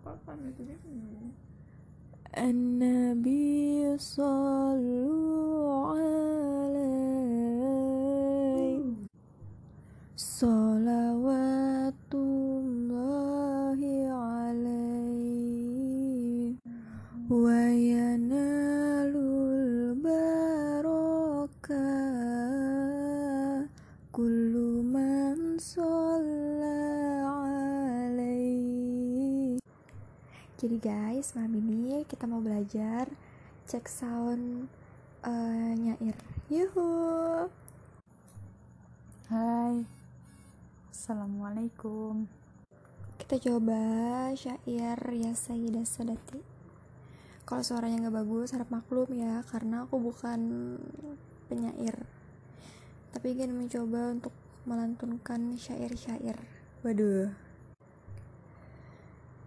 hafalkan 0.00 0.40
itu 0.48 0.62
dia 0.64 0.78
النبي 2.36 3.96
صلوا 3.96 5.68
عليه 5.88 7.24
صلوات 10.16 12.12
الله 12.12 13.80
عليه 14.12 15.40
وينال 17.28 19.14
البركة 19.56 21.08
كل 24.12 24.54
من 24.84 25.36
صلى 25.56 25.89
Jadi 30.61 30.77
guys, 30.77 31.33
malam 31.33 31.57
ini 31.57 32.05
kita 32.05 32.29
mau 32.29 32.37
belajar 32.37 33.09
cek 33.65 33.89
sound 33.89 34.69
eh, 35.25 35.73
nyair. 35.73 36.13
Yuhu. 36.53 37.49
Hai 39.25 39.81
Assalamualaikum 40.93 42.29
Kita 43.17 43.41
coba 43.41 43.81
syair 44.37 45.01
ya 45.01 45.33
Sayyidah 45.33 45.81
Sadati. 45.81 46.45
Kalau 47.41 47.65
suaranya 47.65 48.05
nggak 48.05 48.21
bagus, 48.21 48.53
harap 48.53 48.69
maklum 48.69 49.09
ya, 49.17 49.41
karena 49.49 49.89
aku 49.89 49.97
bukan 49.97 50.77
penyair. 51.49 52.05
Tapi 53.09 53.33
ingin 53.33 53.57
mencoba 53.57 54.13
untuk 54.13 54.37
melantunkan 54.69 55.57
syair-syair. 55.57 56.37
Waduh. 56.85 57.50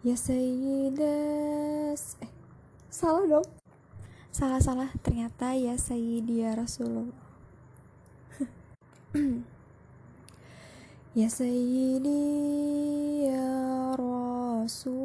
Ya 0.00 0.16
Sayyidas. 0.16 2.16
Eh, 2.24 2.32
salah 2.88 3.20
dong. 3.28 3.44
Salah-salah, 4.32 4.96
ternyata 5.04 5.52
ya 5.52 5.76
Sayyidi 5.76 6.40
ya 6.48 6.56
Rasulullah. 6.56 7.20
Ya 11.12 11.28
Sayyidi 11.28 12.16
ya 13.28 13.44
Rasulullah 13.92 14.99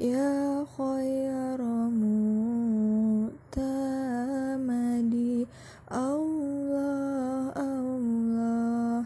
ya 0.00 0.64
khoyaromu 0.72 2.16
tamadi 3.52 5.44
allah 5.92 7.52
allah 7.60 9.04